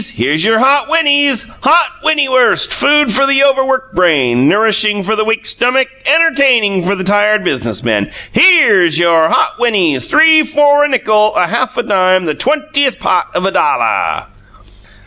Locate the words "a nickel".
10.83-11.35